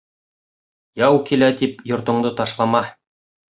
[1.01, 2.85] Яу килә тип йортоңдо ташлама.